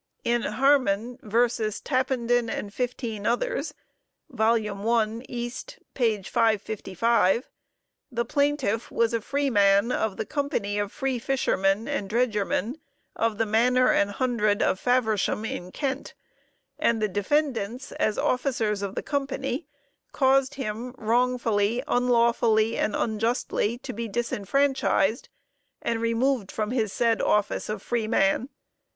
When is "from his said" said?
26.51-27.21